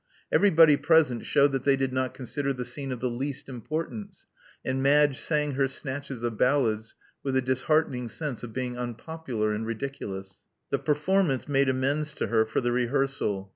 Everybody 0.31 0.77
present 0.77 1.27
shewed 1.27 1.51
that 1.51 1.63
they 1.63 1.75
did 1.75 1.93
not 1.93 2.15
consider 2.15 2.53
the 2.53 2.65
scene 2.65 2.91
of 2.91 3.01
the 3.01 3.07
least 3.11 3.47
importance; 3.47 4.25
and 4.65 4.81
Madge 4.81 5.19
sang 5.19 5.51
her 5.51 5.67
snatches 5.67 6.23
of 6.23 6.39
ballads 6.39 6.95
with 7.21 7.37
a 7.37 7.41
dishearten 7.43 7.93
ing 7.93 8.09
sense 8.09 8.41
of 8.41 8.51
being 8.51 8.79
unpopular 8.79 9.53
and 9.53 9.67
ridiculous. 9.67 10.41
The 10.71 10.79
performance 10.79 11.47
made 11.47 11.69
amends 11.69 12.15
to 12.15 12.29
her 12.29 12.47
for 12.47 12.61
the 12.61 12.71
rehearsal. 12.71 13.49